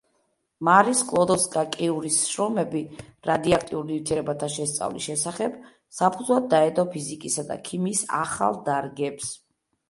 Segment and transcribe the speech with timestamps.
[0.67, 2.81] მარი სკლოდოვსკა-კიურის შრომები
[3.29, 5.59] რადიოაქტიურ ნივთიერებათა შესწავლის შესახებ
[5.99, 9.31] საფუძვლად დაედო ფიზიკისა და ქიმიის ახალ დარგებს.